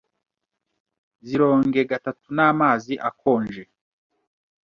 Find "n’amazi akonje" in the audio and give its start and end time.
2.35-3.63